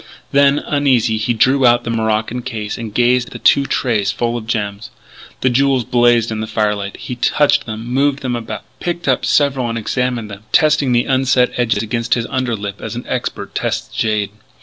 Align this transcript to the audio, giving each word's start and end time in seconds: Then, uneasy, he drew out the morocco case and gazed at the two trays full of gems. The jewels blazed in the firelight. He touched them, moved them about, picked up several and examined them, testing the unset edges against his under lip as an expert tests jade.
Then, 0.31 0.57
uneasy, 0.57 1.17
he 1.17 1.31
drew 1.35 1.63
out 1.63 1.83
the 1.83 1.91
morocco 1.91 2.41
case 2.41 2.75
and 2.75 2.91
gazed 2.91 3.27
at 3.27 3.33
the 3.33 3.37
two 3.37 3.67
trays 3.67 4.11
full 4.11 4.35
of 4.35 4.47
gems. 4.47 4.89
The 5.41 5.49
jewels 5.51 5.83
blazed 5.83 6.31
in 6.31 6.39
the 6.41 6.47
firelight. 6.47 6.97
He 6.97 7.13
touched 7.15 7.67
them, 7.67 7.85
moved 7.85 8.23
them 8.23 8.35
about, 8.35 8.63
picked 8.79 9.07
up 9.07 9.25
several 9.25 9.69
and 9.69 9.77
examined 9.77 10.31
them, 10.31 10.41
testing 10.51 10.91
the 10.91 11.05
unset 11.05 11.51
edges 11.55 11.83
against 11.83 12.15
his 12.15 12.25
under 12.31 12.55
lip 12.55 12.81
as 12.81 12.95
an 12.95 13.05
expert 13.07 13.53
tests 13.53 13.95
jade. 13.95 14.31